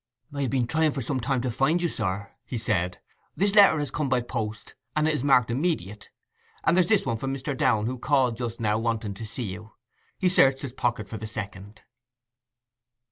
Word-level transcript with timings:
'I 0.33 0.41
have 0.41 0.49
been 0.49 0.65
trying 0.65 0.89
for 0.89 1.01
some 1.01 1.19
time 1.19 1.41
to 1.41 1.51
find 1.51 1.79
you, 1.79 1.87
sir,' 1.87 2.31
he 2.43 2.57
said. 2.57 2.97
'This 3.35 3.53
letter 3.53 3.77
has 3.77 3.91
come 3.91 4.09
by 4.09 4.19
the 4.21 4.25
post, 4.25 4.73
and 4.95 5.07
it 5.07 5.13
is 5.13 5.23
marked 5.23 5.51
immediate. 5.51 6.09
And 6.63 6.75
there's 6.75 6.87
this 6.87 7.05
one 7.05 7.17
from 7.17 7.31
Mr. 7.31 7.55
Downe, 7.55 7.85
who 7.85 7.99
called 7.99 8.35
just 8.37 8.59
now 8.59 8.79
wanting 8.79 9.13
to 9.13 9.27
see 9.27 9.43
you.' 9.43 9.73
He 10.17 10.27
searched 10.27 10.61
his 10.63 10.73
pocket 10.73 11.07
for 11.07 11.17
the 11.17 11.27
second. 11.27 11.83